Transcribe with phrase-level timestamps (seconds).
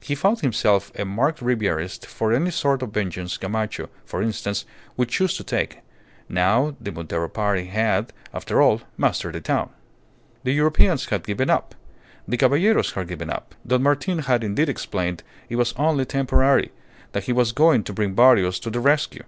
[0.00, 4.64] he found himself a marked Ribierist for any sort of vengeance Gamacho, for instance,
[4.96, 5.80] would choose to take,
[6.30, 9.68] now the Montero party, had, after all, mastered the town.
[10.44, 11.74] The Europeans had given up;
[12.26, 13.54] the Caballeros had given up.
[13.66, 16.72] Don Martin had indeed explained it was only temporary
[17.12, 19.24] that he was going to bring Barrios to the rescue.